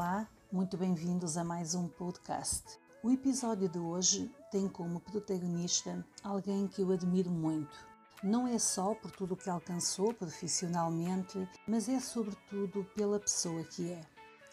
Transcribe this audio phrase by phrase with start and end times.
[0.00, 2.64] Olá, muito bem-vindos a mais um podcast.
[3.02, 7.86] O episódio de hoje tem como protagonista alguém que eu admiro muito.
[8.22, 13.92] Não é só por tudo o que alcançou profissionalmente, mas é sobretudo pela pessoa que
[13.92, 14.00] é.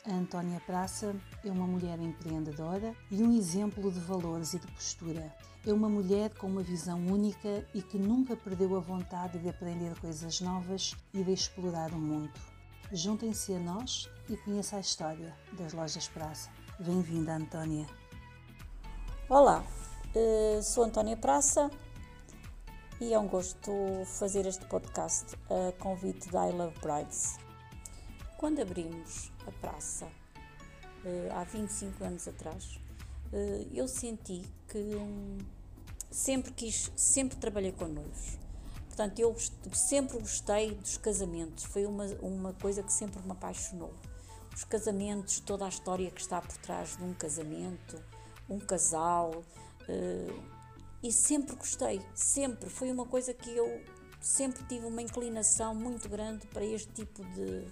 [0.05, 1.15] A Antónia Praça
[1.45, 5.33] é uma mulher empreendedora e um exemplo de valores e de postura.
[5.65, 9.97] É uma mulher com uma visão única e que nunca perdeu a vontade de aprender
[10.01, 12.56] coisas novas e de explorar o mundo.
[12.91, 16.49] Juntem-se a nós e conheça a história das lojas Praça.
[16.79, 17.85] Bem-vinda, Antónia.
[19.27, 19.61] Olá,
[20.15, 21.69] eh, sou Antónia Praça
[23.01, 23.71] e é um gosto
[24.05, 27.37] fazer este podcast a convite da I Love Brides.
[28.37, 30.07] Quando abrimos a praça,
[31.03, 32.79] eh, há 25 anos atrás,
[33.33, 35.37] eh, eu senti que hum,
[36.09, 38.46] sempre quis, sempre trabalhei com noivos
[38.97, 39.35] Portanto, eu
[39.73, 43.93] sempre gostei dos casamentos, foi uma, uma coisa que sempre me apaixonou.
[44.55, 48.03] Os casamentos, toda a história que está por trás de um casamento,
[48.49, 49.43] um casal,
[49.87, 50.43] uh,
[51.03, 52.71] e sempre gostei, sempre.
[52.71, 53.83] Foi uma coisa que eu
[54.19, 57.67] sempre tive uma inclinação muito grande para este tipo de.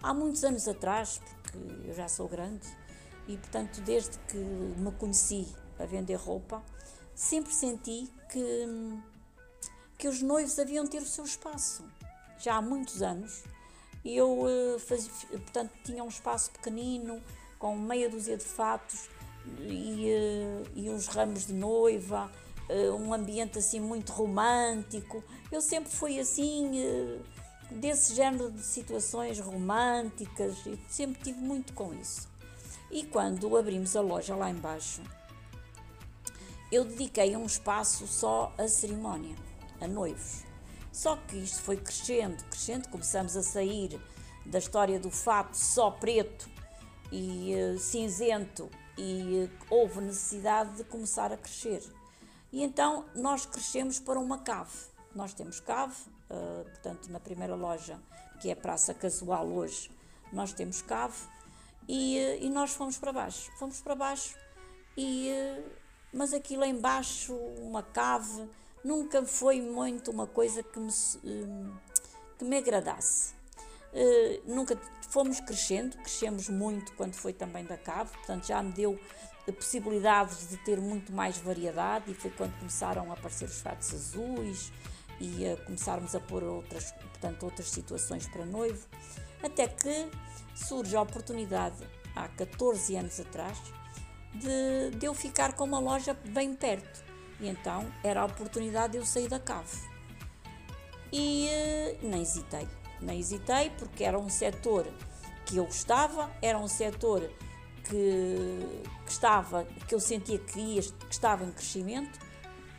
[0.00, 2.68] Há muitos anos atrás, porque eu já sou grande,
[3.26, 5.48] e portanto, desde que me conheci
[5.80, 6.62] a vender roupa,
[7.12, 8.38] sempre senti que
[8.68, 9.02] hum,
[9.98, 11.84] que os noivos haviam ter o seu espaço.
[12.38, 13.42] Já há muitos anos
[14.04, 17.22] eu uh, fazia, portanto, tinha um espaço pequenino,
[17.58, 19.08] com meia dúzia de fatos
[19.60, 22.30] e, uh, e uns ramos de noiva,
[22.68, 25.24] uh, um ambiente assim muito romântico.
[25.50, 26.72] Eu sempre fui assim,
[27.70, 32.28] desse género de situações românticas, e sempre tive muito com isso.
[32.90, 35.00] E quando abrimos a loja lá embaixo,
[36.70, 39.34] eu dediquei um espaço só à cerimónia
[39.84, 40.44] a noivos.
[40.92, 44.00] Só que isto foi crescendo, crescendo, começamos a sair
[44.46, 46.48] da história do fato só preto
[47.10, 51.82] e uh, cinzento e uh, houve necessidade de começar a crescer.
[52.52, 54.76] E então nós crescemos para uma cave.
[55.14, 55.94] Nós temos cave,
[56.30, 57.98] uh, portanto, na primeira loja,
[58.40, 59.90] que é a Praça Casual hoje,
[60.32, 61.16] nós temos cave
[61.88, 63.50] e, e nós fomos para baixo.
[63.58, 64.36] Fomos para baixo
[64.96, 65.30] e
[66.14, 68.48] mas aquilo embaixo, uma cave,
[68.84, 70.92] nunca foi muito uma coisa que me,
[71.24, 71.72] hum,
[72.38, 73.32] que me agradasse.
[73.92, 74.76] Uh, nunca
[75.08, 78.98] fomos crescendo, crescemos muito quando foi também da cave, portanto já me deu
[79.52, 84.72] possibilidades de ter muito mais variedade e foi quando começaram a aparecer os fatos azuis
[85.20, 88.86] e a começarmos a pôr outras, portanto, outras situações para noivo,
[89.42, 90.10] até que
[90.54, 91.76] surge a oportunidade,
[92.16, 93.56] há 14 anos atrás,
[94.34, 97.03] de, de eu ficar com uma loja bem perto.
[97.44, 99.76] E então era a oportunidade de eu sair da cave.
[101.12, 101.46] E
[102.02, 102.66] uh, nem hesitei,
[103.02, 104.86] nem hesitei porque era um setor
[105.44, 107.30] que eu gostava, era um setor
[107.84, 112.18] que, que, estava, que eu sentia que, ia, que estava em crescimento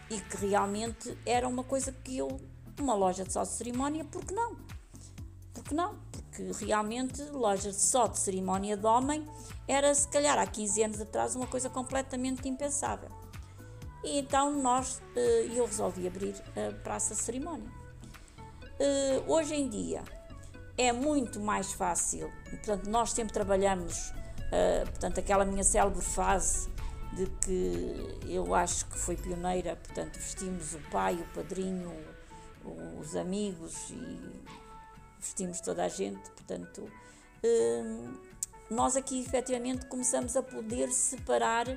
[0.10, 2.42] e que realmente era uma coisa que eu,
[2.80, 4.58] uma loja de só de cerimónia, porque não?
[5.54, 5.96] Porque não?
[6.12, 9.26] Porque realmente lojas só de cerimónia de homem
[9.68, 13.10] era se calhar há 15 anos atrás uma coisa completamente impensável.
[14.06, 17.68] E então nós, eh, eu resolvi abrir a Praça Cerimónia.
[18.80, 20.04] Eh, hoje em dia
[20.78, 24.14] é muito mais fácil, portanto, nós sempre trabalhamos,
[24.52, 26.70] eh, portanto, aquela minha célebre fase
[27.14, 31.92] de que eu acho que foi pioneira, portanto, vestimos o pai, o padrinho,
[33.00, 34.44] os amigos e
[35.20, 36.88] vestimos toda a gente, portanto,
[38.70, 41.68] nós aqui efetivamente começamos a poder separar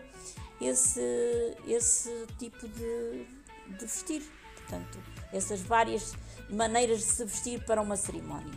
[0.61, 3.27] esse, esse tipo de,
[3.77, 4.23] de vestir.
[4.57, 4.99] Portanto,
[5.33, 6.15] essas várias
[6.51, 8.53] maneiras de se vestir para uma cerimónia.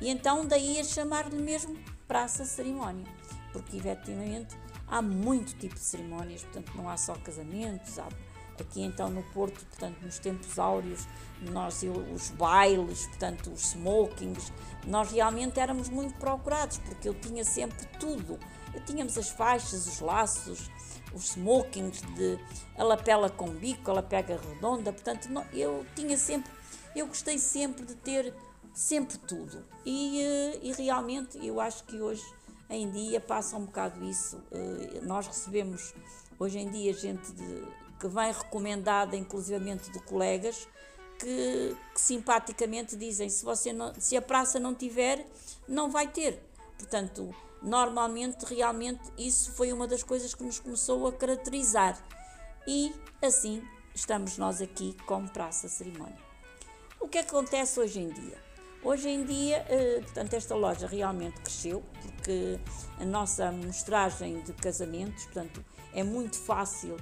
[0.00, 3.06] E então daí a chamar-lhe mesmo praça cerimónia,
[3.52, 4.56] porque efetivamente
[4.88, 8.08] há muito tipo de cerimónias, portanto não há só casamentos, há
[8.60, 11.06] aqui então no Porto, portanto nos tempos áureos,
[11.40, 14.52] nós os bailes, portanto os smokings,
[14.86, 18.38] nós realmente éramos muito procurados, porque eu tinha sempre tudo.
[18.74, 20.70] Eu tínhamos as faixas, os laços,
[21.14, 22.38] os smokings de
[22.76, 26.50] a lapela com bico, a lapega redonda, portanto, eu tinha sempre,
[26.94, 28.34] eu gostei sempre de ter
[28.74, 29.64] sempre tudo.
[29.84, 32.24] E, eh, e realmente eu acho que hoje
[32.70, 34.42] em dia passa um bocado isso.
[34.50, 35.94] Eh, nós recebemos
[36.38, 37.66] hoje em dia gente de,
[38.00, 40.66] que vem recomendada, inclusivamente de colegas,
[41.18, 45.26] que, que, simpaticamente dizem se, você não, se a praça não tiver,
[45.68, 46.42] não vai ter.
[46.78, 52.02] Portanto, normalmente, realmente, isso foi uma das coisas que nos começou a caracterizar.
[52.66, 53.62] E assim
[53.94, 56.18] estamos nós aqui como Praça Cerimónia.
[57.00, 58.40] O que acontece hoje em dia?
[58.84, 62.58] Hoje em dia, eh, portanto, esta loja realmente cresceu, porque
[62.98, 66.96] a nossa mostragem de casamentos, portanto, é muito fácil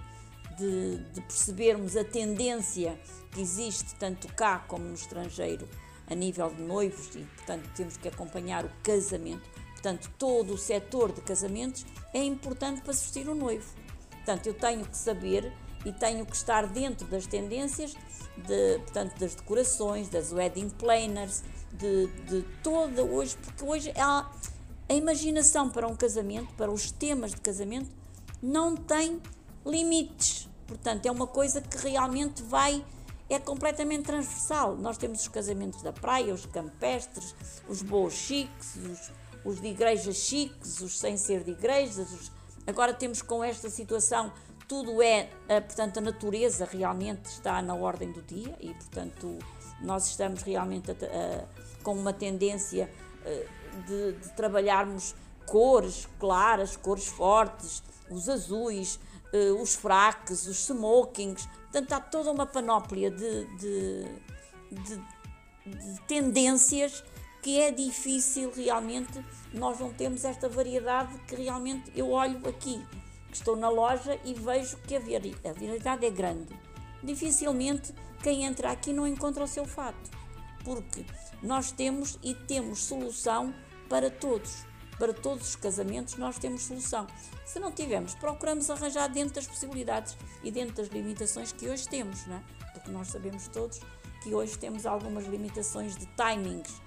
[0.58, 2.98] de, de percebermos a tendência
[3.30, 5.66] que existe tanto cá como no estrangeiro
[6.06, 9.48] a nível de noivos e, portanto, temos que acompanhar o casamento.
[9.82, 13.66] Portanto, todo o setor de casamentos é importante para assistir o noivo.
[14.10, 15.50] Portanto, eu tenho que saber
[15.86, 17.94] e tenho que estar dentro das tendências,
[18.36, 21.42] de, portanto, das decorações, das wedding planners,
[21.72, 24.30] de, de toda hoje, porque hoje a
[24.90, 27.88] imaginação para um casamento, para os temas de casamento,
[28.42, 29.18] não tem
[29.64, 30.46] limites.
[30.66, 32.84] Portanto, é uma coisa que realmente vai,
[33.30, 34.76] é completamente transversal.
[34.76, 37.34] Nós temos os casamentos da praia, os campestres,
[37.66, 39.10] os boas chiques, os,
[39.44, 42.12] os de igrejas chiques, os sem ser de igrejas.
[42.12, 42.32] Os...
[42.66, 44.32] Agora temos com esta situação,
[44.68, 49.38] tudo é, eh, portanto, a natureza realmente está na ordem do dia e, portanto,
[49.80, 52.88] nós estamos realmente a, a, com uma tendência
[53.24, 53.46] eh,
[53.86, 55.14] de, de, trabalharmos
[55.46, 59.00] cores claras, cores fortes, os azuis,
[59.32, 61.46] eh, os fraques, os smokings.
[61.46, 64.04] Portanto, há toda uma panóplia de, de,
[64.70, 67.02] de tendências
[67.42, 72.84] que é difícil realmente, nós não temos esta variedade que realmente eu olho aqui,
[73.28, 76.48] que estou na loja e vejo que a variedade é grande.
[77.02, 80.10] Dificilmente quem entra aqui não encontra o seu fato,
[80.64, 81.04] porque
[81.42, 83.54] nós temos e temos solução
[83.88, 84.64] para todos.
[84.98, 87.06] Para todos os casamentos nós temos solução.
[87.46, 90.14] Se não tivermos, procuramos arranjar dentro das possibilidades
[90.44, 92.42] e dentro das limitações que hoje temos, não é?
[92.72, 93.80] porque nós sabemos todos
[94.22, 96.80] que hoje temos algumas limitações de timings.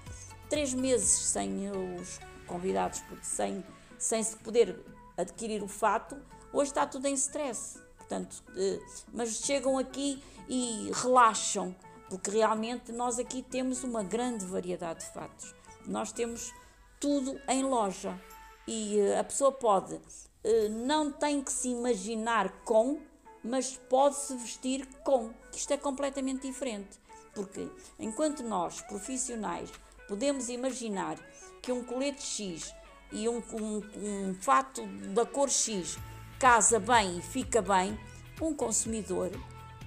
[0.48, 3.64] Três meses sem os convidados, sem,
[3.98, 4.78] sem se poder
[5.16, 6.16] adquirir o fato,
[6.52, 7.78] hoje está tudo em stress.
[7.96, 8.80] Portanto, eh,
[9.12, 11.74] mas chegam aqui e relaxam,
[12.08, 15.54] porque realmente nós aqui temos uma grande variedade de fatos.
[15.86, 16.52] Nós temos
[17.00, 18.18] tudo em loja
[18.66, 20.00] e eh, a pessoa pode,
[20.42, 23.00] eh, não tem que se imaginar com,
[23.42, 27.00] mas pode se vestir com, isto é completamente diferente.
[27.34, 27.68] Porque
[27.98, 29.70] enquanto nós, profissionais,
[30.08, 31.16] podemos imaginar
[31.62, 32.74] que um colete X
[33.12, 35.98] e um, um, um fato da cor X
[36.38, 37.98] casa bem e fica bem,
[38.40, 39.30] um consumidor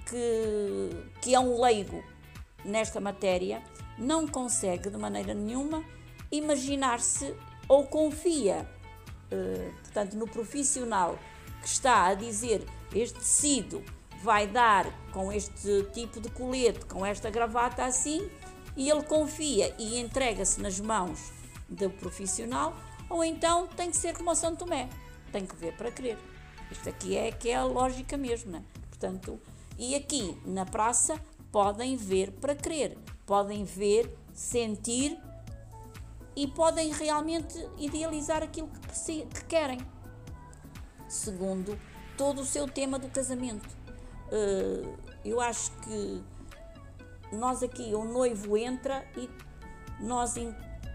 [0.06, 2.02] que, que é um leigo
[2.64, 3.62] nesta matéria
[3.98, 5.84] não consegue de maneira nenhuma
[6.30, 7.34] imaginar-se
[7.68, 8.68] ou confia,
[9.30, 11.18] eh, portanto, no profissional
[11.60, 13.84] que está a dizer este tecido
[14.22, 18.28] vai dar com este tipo de colete, com esta gravata assim,
[18.78, 21.32] e ele confia e entrega-se nas mãos
[21.68, 22.76] do profissional,
[23.10, 24.88] ou então tem que ser como o São Tomé,
[25.32, 26.16] tem que ver para crer.
[26.70, 28.62] Isto aqui é que é a lógica mesmo, né?
[28.88, 29.40] Portanto,
[29.76, 31.20] e aqui na praça
[31.50, 32.96] podem ver para crer,
[33.26, 35.18] podem ver, sentir
[36.36, 39.78] e podem realmente idealizar aquilo que, que querem,
[41.08, 41.76] segundo
[42.16, 43.68] todo o seu tema do casamento.
[44.30, 46.22] Uh, eu acho que
[47.32, 49.28] nós aqui, o noivo entra e
[50.00, 50.34] nós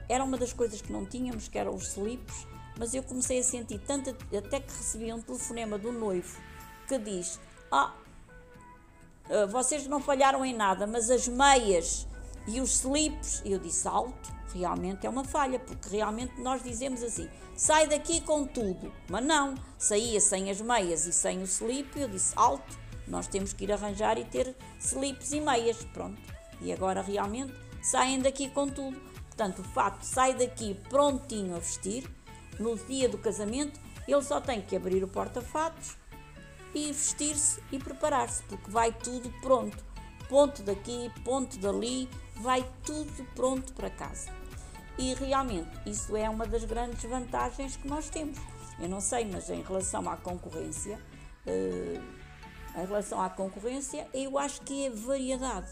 [0.09, 2.47] era uma das coisas que não tínhamos, que eram os slips,
[2.77, 6.37] mas eu comecei a sentir tanto até que recebi um telefonema do noivo
[6.87, 7.39] que diz:
[7.71, 7.93] Ah,
[9.29, 12.07] ah, vocês não falharam em nada, mas as meias
[12.47, 17.29] e os slips, eu disse alto, realmente é uma falha, porque realmente nós dizemos assim,
[17.55, 22.07] sai daqui com tudo, mas não, saía sem as meias e sem o slip, eu
[22.07, 22.77] disse alto,
[23.13, 26.19] nós temos que ir arranjar e ter slips e meias, pronto,
[26.59, 32.09] e agora realmente saem daqui com tudo, portanto o fato sai daqui prontinho a vestir,
[32.59, 35.95] no dia do casamento, ele só tem que abrir o porta-fatos,
[36.73, 39.77] e vestir-se e preparar-se, porque vai tudo pronto.
[40.27, 44.31] Ponto daqui, ponto dali, vai tudo pronto para casa.
[44.97, 48.39] E realmente isso é uma das grandes vantagens que nós temos.
[48.79, 50.99] Eu não sei, mas em relação à concorrência,
[51.45, 52.22] uh,
[52.75, 55.71] em relação à concorrência, eu acho que é variedade.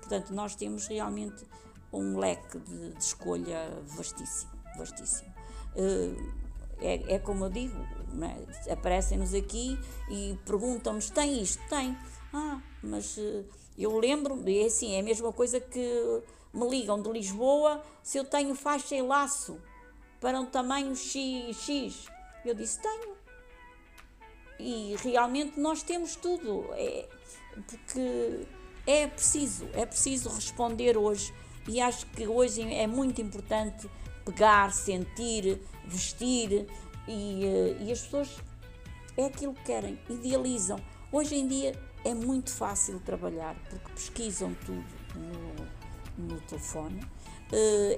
[0.00, 1.46] Portanto, nós temos realmente
[1.92, 5.32] um leque de, de escolha vastíssimo, vastíssimo.
[5.74, 6.42] Uh,
[6.80, 7.76] é, é como eu digo,
[8.66, 8.72] é?
[8.72, 9.78] aparecem-nos aqui
[10.10, 11.62] e perguntam-nos: tem isto?
[11.68, 11.96] Tem.
[12.32, 13.44] Ah, mas eh,
[13.78, 18.24] eu lembro, é assim, é a mesma coisa que me ligam de Lisboa se eu
[18.24, 19.60] tenho faixa e laço
[20.20, 22.06] para um tamanho X.
[22.44, 23.21] Eu disse: tenho.
[24.62, 26.66] E realmente nós temos tudo.
[26.72, 27.08] É,
[27.66, 28.46] porque
[28.86, 31.32] é preciso, é preciso responder hoje.
[31.68, 33.88] E acho que hoje é muito importante
[34.24, 36.66] pegar, sentir, vestir
[37.08, 38.36] e, eh, e as pessoas
[39.16, 40.80] é aquilo que querem, idealizam.
[41.10, 44.84] Hoje em dia é muito fácil trabalhar porque pesquisam tudo
[46.18, 47.00] no, no telefone.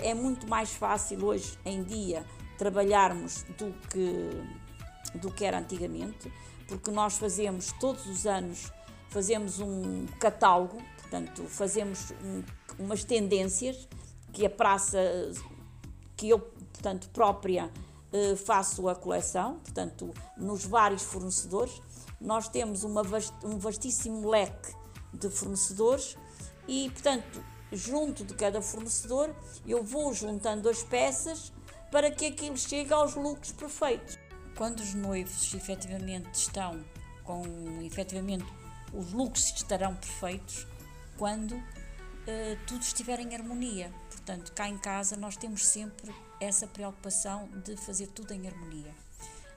[0.00, 2.26] é muito mais fácil hoje em dia
[2.58, 6.30] trabalharmos do que, do que era antigamente,
[6.68, 8.72] porque nós fazemos todos os anos
[9.14, 12.42] fazemos um catálogo, portanto fazemos um,
[12.80, 13.88] umas tendências
[14.32, 14.98] que a praça
[16.16, 17.70] que eu portanto própria
[18.12, 21.80] eh, faço a coleção, portanto nos vários fornecedores
[22.20, 23.02] nós temos uma
[23.44, 24.74] um vastíssimo leque
[25.12, 26.16] de fornecedores
[26.66, 27.40] e portanto
[27.70, 29.32] junto de cada fornecedor
[29.64, 31.52] eu vou juntando as peças
[31.92, 34.18] para que aquilo chegue aos looks perfeitos.
[34.56, 36.84] Quando os noivos efetivamente estão
[37.24, 37.44] com
[37.82, 38.44] efetivamente
[38.92, 40.66] os looks estarão perfeitos
[41.16, 41.62] quando uh,
[42.66, 43.92] tudo estiver em harmonia.
[44.10, 48.94] Portanto, cá em casa nós temos sempre essa preocupação de fazer tudo em harmonia.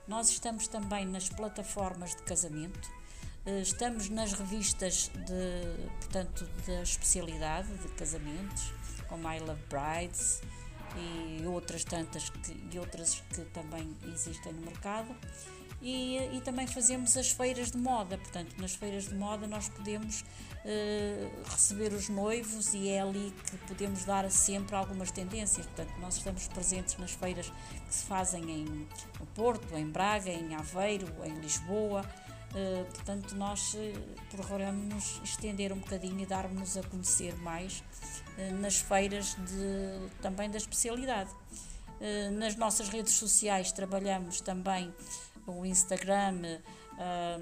[0.08, 2.90] Nós estamos também nas plataformas de casamento,
[3.46, 8.74] uh, estamos nas revistas de, portanto, da especialidade de casamentos,
[9.08, 10.42] como I Love Brides,
[10.98, 15.16] e outras tantas que, e outras que também existem no mercado.
[15.82, 20.22] E, e, também fazemos as feiras de moda, portanto, nas feiras de moda nós podemos
[20.22, 25.68] uh, receber os noivos e é ali que podemos dar sempre algumas tendências.
[25.68, 27.52] Portanto, nós estamos presentes nas feiras
[27.88, 28.88] que se fazem em,
[29.36, 32.04] Porto, em Braga, em Aveiro, em Lisboa.
[32.48, 33.78] Uh, portanto, nós uh,
[34.32, 38.27] procuramos estender um bocadinho e darmos a conhecer mais eh,
[38.60, 41.30] nas feiras de, também da especialidade.
[42.00, 44.94] Eh, nas nossas redes sociais trabalhamos também
[45.48, 46.60] o Instagram
[47.00, 47.40] eh,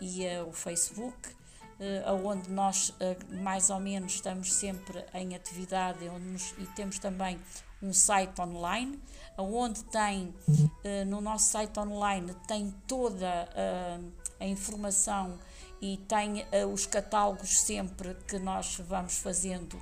[0.00, 1.16] e o Facebook,
[2.24, 2.94] onde nós
[3.42, 7.38] mais ou menos estamos sempre em atividade nos, e temos também
[7.82, 8.98] um site online,
[9.36, 10.32] onde tem,
[11.06, 13.48] no nosso site online, tem toda
[14.38, 15.38] a informação
[15.82, 19.80] e tem os catálogos sempre que nós vamos fazendo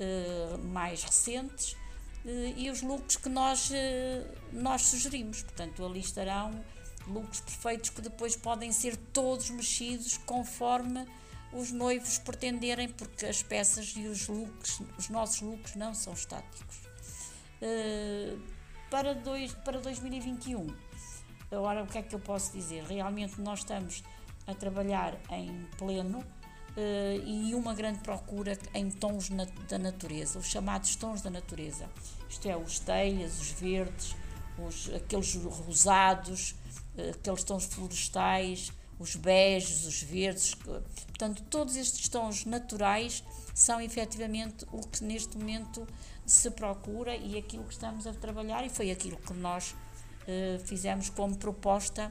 [0.00, 1.72] uh, mais recentes
[2.24, 3.74] uh, e os looks que nós, uh,
[4.52, 5.42] nós sugerimos.
[5.42, 6.64] Portanto, ali estarão
[7.06, 11.06] looks perfeitos que depois podem ser todos mexidos conforme
[11.52, 16.76] os noivos pretenderem, porque as peças e os looks, os nossos looks não são estáticos.
[18.90, 20.66] para, dois, para 2021,
[21.50, 22.82] agora o que é que eu posso dizer?
[22.82, 24.02] Realmente nós estamos
[24.46, 26.35] a trabalhar em pleno uh,
[27.24, 31.88] e uma grande procura em tons na, da natureza, os chamados tons da natureza.
[32.28, 34.14] Isto é, os telhas, os verdes,
[34.58, 36.54] os, aqueles rosados,
[36.96, 40.54] uh, aqueles tons florestais, os beijos, os verdes.
[40.54, 43.22] Portanto, todos estes tons naturais
[43.54, 45.86] são efetivamente o que neste momento
[46.24, 51.10] se procura e aquilo que estamos a trabalhar, e foi aquilo que nós uh, fizemos
[51.10, 52.10] como proposta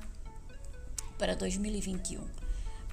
[1.17, 2.44] para 2021.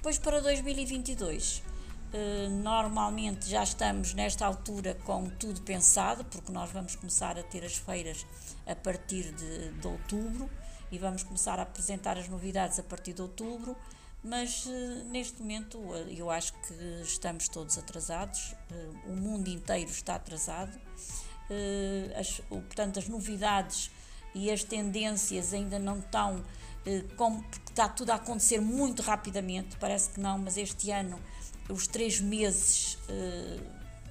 [0.03, 1.63] Depois para 2022,
[2.11, 7.63] eh, normalmente já estamos nesta altura com tudo pensado, porque nós vamos começar a ter
[7.63, 8.25] as feiras
[8.67, 10.49] a partir de, de outubro
[10.91, 13.77] e vamos começar a apresentar as novidades a partir de outubro,
[14.21, 18.53] mas eh, neste momento eh, eu acho que estamos todos atrasados,
[19.07, 20.77] o mundo inteiro está atrasado,
[22.19, 23.89] as, portanto as novidades
[24.33, 26.43] e as tendências ainda não estão
[26.85, 31.19] eh, como está tudo a acontecer muito rapidamente, parece que não, mas este ano,
[31.69, 33.59] os três meses, eh,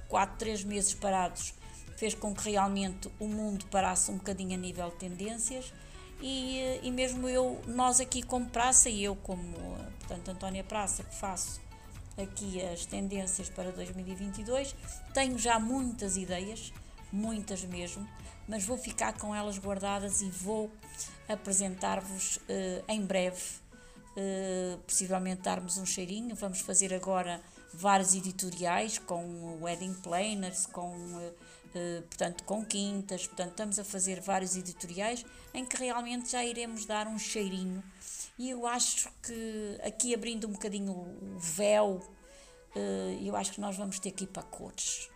[0.07, 1.53] quatro, três meses parados,
[1.97, 5.73] fez com que realmente o mundo parasse um bocadinho a nível de tendências.
[6.21, 9.55] E, eh, e mesmo eu, nós aqui como praça e eu como,
[9.99, 11.61] portanto, Antónia Praça, que faço
[12.17, 14.75] aqui as tendências para 2022,
[15.13, 16.71] tenho já muitas ideias,
[17.11, 18.07] muitas mesmo,
[18.53, 20.69] mas vou ficar com elas guardadas e vou
[21.27, 23.41] apresentar-vos uh, em breve,
[24.15, 26.35] uh, possivelmente darmos um cheirinho.
[26.35, 27.41] Vamos fazer agora
[27.73, 34.55] vários editoriais com wedding planners, com, uh, portanto, com quintas, portanto, estamos a fazer vários
[34.55, 37.83] editoriais em que realmente já iremos dar um cheirinho.
[38.37, 42.07] E eu acho que aqui abrindo um bocadinho o véu,
[43.21, 45.09] eu acho que nós vamos ter que ir para cores.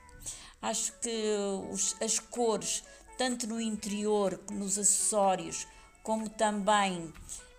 [0.61, 1.35] Acho que
[1.71, 2.83] os, as cores
[3.17, 5.67] tanto no interior, nos acessórios,
[6.03, 7.11] como também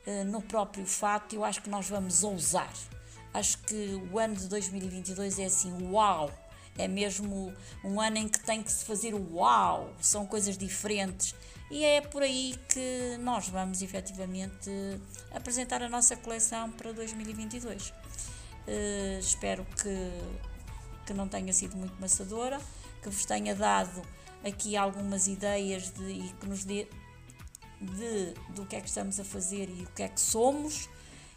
[0.06, 2.72] eh, no próprio fato, eu acho que nós vamos ousar.
[3.34, 6.30] Acho que o ano de 2022 é assim, uau!
[6.78, 7.52] É mesmo
[7.84, 9.92] um ano em que tem que se fazer uau!
[10.00, 11.34] São coisas diferentes.
[11.70, 14.70] E é por aí que nós vamos efetivamente
[15.30, 17.90] apresentar a nossa coleção para 2022.
[17.90, 17.92] Uh,
[18.66, 20.10] eh, espero que,
[21.04, 22.58] que não tenha sido muito maçadora,
[23.02, 24.02] que vos tenha dado
[24.44, 26.88] aqui algumas ideias de, e que nos dê
[27.80, 30.88] de, do que é que estamos a fazer e o que é que somos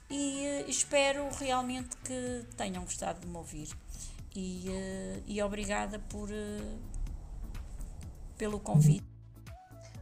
[0.09, 3.69] e uh, espero realmente que tenham gostado de me ouvir
[4.35, 6.79] e, uh, e obrigada por, uh,
[8.37, 9.05] pelo convite.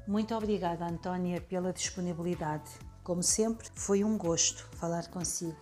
[0.08, 2.70] Muito obrigada, Antónia, pela disponibilidade.
[3.04, 5.56] Como sempre, foi um gosto falar consigo.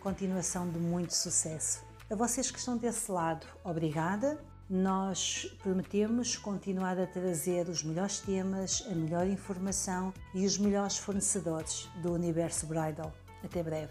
[0.00, 1.84] Continuação de muito sucesso.
[2.10, 4.42] A vocês que estão desse lado, obrigada.
[4.72, 11.88] Nós prometemos continuar a trazer os melhores temas, a melhor informação e os melhores fornecedores
[12.00, 13.12] do universo bridal.
[13.42, 13.90] Até breve.